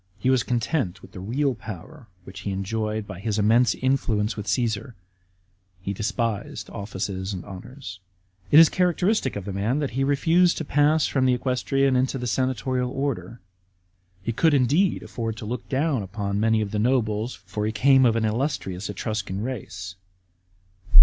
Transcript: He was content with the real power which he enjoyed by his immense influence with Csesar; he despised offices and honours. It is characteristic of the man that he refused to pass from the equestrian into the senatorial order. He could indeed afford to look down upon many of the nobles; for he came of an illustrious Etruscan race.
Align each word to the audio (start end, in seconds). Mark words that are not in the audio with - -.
He 0.17 0.31
was 0.31 0.41
content 0.41 1.03
with 1.03 1.11
the 1.11 1.19
real 1.19 1.53
power 1.53 2.07
which 2.23 2.39
he 2.39 2.51
enjoyed 2.51 3.05
by 3.05 3.19
his 3.19 3.37
immense 3.37 3.75
influence 3.75 4.35
with 4.35 4.47
Csesar; 4.47 4.95
he 5.79 5.93
despised 5.93 6.71
offices 6.71 7.33
and 7.33 7.45
honours. 7.45 7.99
It 8.49 8.57
is 8.57 8.67
characteristic 8.67 9.35
of 9.35 9.45
the 9.45 9.53
man 9.53 9.77
that 9.77 9.91
he 9.91 10.03
refused 10.03 10.57
to 10.57 10.65
pass 10.65 11.05
from 11.05 11.25
the 11.27 11.35
equestrian 11.35 11.95
into 11.95 12.17
the 12.17 12.25
senatorial 12.25 12.89
order. 12.89 13.41
He 14.23 14.31
could 14.31 14.55
indeed 14.55 15.03
afford 15.03 15.37
to 15.37 15.45
look 15.45 15.69
down 15.69 16.01
upon 16.01 16.39
many 16.39 16.61
of 16.61 16.71
the 16.71 16.79
nobles; 16.79 17.35
for 17.35 17.63
he 17.67 17.71
came 17.71 18.03
of 18.03 18.15
an 18.15 18.25
illustrious 18.25 18.89
Etruscan 18.89 19.41
race. 19.43 19.93